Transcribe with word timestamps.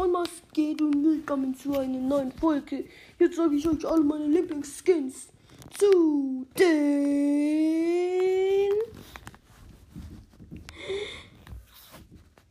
Leute, 0.00 0.12
was 0.14 0.30
geht 0.54 0.80
und 0.80 1.04
willkommen 1.04 1.54
zu 1.54 1.78
einer 1.78 1.98
neuen 1.98 2.32
Folge. 2.32 2.86
Jetzt 3.18 3.36
sage 3.36 3.54
ich 3.54 3.68
euch 3.68 3.86
alle 3.86 4.02
meine 4.02 4.28
Lieblingsskins 4.28 5.28
zu 5.76 6.46
den 6.58 8.72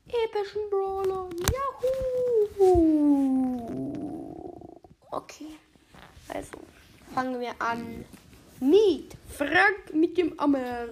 epischen 0.07 0.61
Brawler. 0.69 1.27
Yahoo! 2.59 4.79
Okay, 5.09 5.57
also 6.27 6.51
fangen 7.15 7.39
wir 7.39 7.59
an 7.59 8.05
mit 8.59 9.15
Frank 9.27 9.95
mit 9.95 10.15
dem 10.19 10.39
Ammer. 10.39 10.89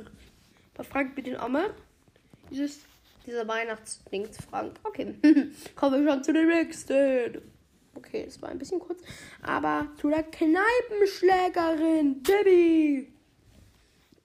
Bei 0.73 0.83
Frank 0.83 1.15
mit 1.15 1.27
dem 1.27 1.35
Ammer 1.35 1.69
ist 2.49 2.59
es 2.59 2.79
dieser 3.27 3.47
Weihnachtsdings 3.47 4.37
Frank. 4.49 4.79
Okay, 4.83 5.13
kommen 5.75 6.03
wir 6.05 6.13
schon 6.13 6.23
zu 6.23 6.33
dem 6.33 6.47
nächsten. 6.47 7.41
Okay, 7.93 8.25
das 8.25 8.41
war 8.41 8.49
ein 8.49 8.57
bisschen 8.57 8.79
kurz. 8.79 9.03
Aber 9.41 9.87
zu 9.99 10.09
der 10.09 10.23
Kneipenschlägerin, 10.23 12.23
Debbie. 12.23 13.13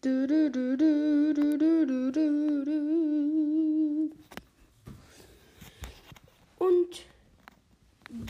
Du, 0.01 0.27
du, 0.27 0.51
du, 0.51 0.77
du, 0.77 1.35
du, 1.35 1.59
du, 1.59 1.87
du, 2.13 2.65
du. 2.65 4.11
Und 6.59 7.05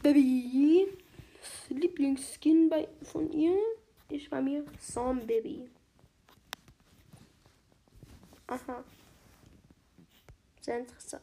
Baby. 0.02 0.88
Lieblingsskin 1.68 2.70
bei, 2.70 2.88
von 3.02 3.30
ihr 3.30 3.58
ist 4.08 4.30
bei 4.30 4.40
mir 4.40 4.64
Zombie. 4.78 5.68
Aha. 8.46 8.82
Sehr 10.62 10.78
interessant. 10.78 11.22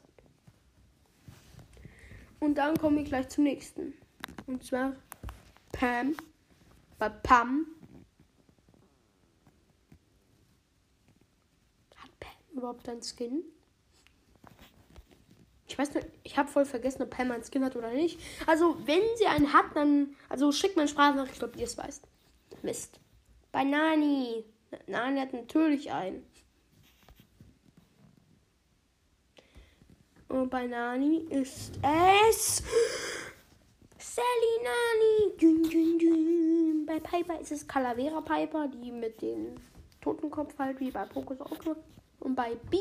Und 2.42 2.56
dann 2.56 2.78
komme 2.78 3.02
ich 3.02 3.08
gleich 3.08 3.30
zum 3.30 3.46
nächsten. 3.46 3.94
Und 4.48 4.64
zwar 4.66 4.96
Pam. 5.72 6.16
Bei 6.98 7.08
Pam. 7.08 7.68
Hat 11.96 12.20
Pam 12.20 12.32
überhaupt 12.52 12.88
einen 12.90 13.02
Skin? 13.02 13.44
Ich 15.68 15.78
weiß 15.78 15.94
nicht, 15.94 16.08
ich 16.24 16.38
habe 16.38 16.50
voll 16.50 16.66
vergessen, 16.66 17.04
ob 17.04 17.12
Pam 17.12 17.32
einen 17.32 17.44
Skin 17.44 17.64
hat 17.64 17.78
oder 17.78 17.92
nicht. 17.92 18.20
Also, 18.46 18.76
wenn 18.86 19.02
sie 19.16 19.28
einen 19.28 19.54
hat, 19.54 19.74
dann. 19.76 20.16
Also, 20.28 20.52
schickt 20.52 20.76
mir 20.76 20.82
eine 20.82 20.90
Sprachnachricht, 20.90 21.44
ob 21.44 21.56
ihr 21.56 21.66
es 21.66 21.78
weißt. 21.78 22.06
Mist. 22.62 23.00
Bei 23.54 23.64
Nani. 23.64 24.44
Nani 24.88 25.20
hat 25.22 25.32
natürlich 25.32 25.92
einen. 25.92 26.29
Und 30.30 30.50
bei 30.52 30.68
Nani 30.68 31.26
ist 31.32 31.80
es 31.82 32.64
Sally 33.98 34.56
Nani. 34.64 35.38
Dün, 35.42 35.64
dün, 35.64 36.00
dün. 36.00 36.86
Bei 36.86 37.00
Piper 37.00 37.40
ist 37.40 37.52
es 37.52 37.68
Calavera 37.68 38.22
Piper, 38.22 38.68
die 38.68 38.92
mit 38.92 39.22
dem 39.24 39.56
Totenkopf 40.02 40.58
halt 40.60 40.80
wie 40.80 40.92
bei 40.92 41.06
Pokus 41.06 41.42
auch. 41.42 41.58
Und 42.20 42.36
bei 42.36 42.56
B 42.70 42.78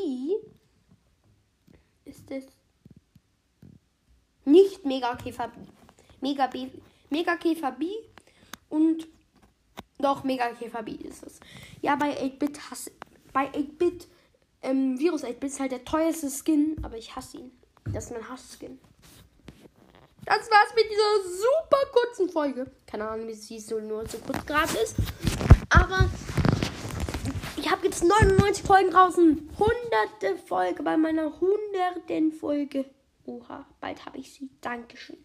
ist 2.05 2.29
es 2.29 2.45
nicht 4.45 4.85
Mega 4.85 5.15
Käfer 5.15 5.47
B. 5.47 5.59
Mega 6.21 6.45
B. 6.47 6.69
Mega 7.09 7.35
Käfer 7.35 7.71
B 7.71 7.87
und 8.69 9.07
doch 9.97 10.23
Mega 10.23 10.49
Käfer 10.53 10.83
B 10.83 10.91
ist 10.91 11.23
es. 11.23 11.39
Ja, 11.81 11.95
bei 11.95 12.15
8-Bit 12.15 12.69
hasse 12.69 12.91
bei 13.33 13.49
8-Bit 13.49 14.07
ähm, 14.61 14.99
Virus 14.99 15.23
8 15.23 15.43
ist 15.43 15.59
halt 15.59 15.71
der 15.71 15.85
teuerste 15.85 16.29
Skin, 16.29 16.77
aber 16.83 16.97
ich 16.97 17.15
hasse 17.15 17.37
ihn. 17.37 17.51
Das 17.93 18.05
ist 18.05 18.11
mein 18.11 18.27
Hass-Skin. 18.29 18.79
Das 20.25 20.51
war's 20.51 20.75
mit 20.75 20.85
dieser 20.91 21.37
super 21.39 21.77
kurzen 21.91 22.29
Folge. 22.29 22.69
Keine 22.85 23.09
Ahnung, 23.09 23.27
wie 23.27 23.33
sie 23.33 23.59
so 23.59 23.79
nur 23.79 24.07
so 24.07 24.19
kurz 24.19 24.45
gerade 24.45 24.77
ist. 24.77 24.95
Aber 25.69 26.07
ich 27.57 27.71
habe 27.71 27.87
jetzt 27.87 28.03
99 28.03 28.63
Folgen 28.63 28.91
draußen. 28.91 29.49
Hunderte 29.57 30.37
Folge 30.45 30.83
bei 30.83 30.97
meiner 30.97 31.39
hunderten 31.39 32.31
Folge. 32.31 32.85
Oha, 33.25 33.65
bald 33.79 34.05
habe 34.05 34.19
ich 34.19 34.33
sie. 34.33 34.49
Dankeschön. 34.61 35.23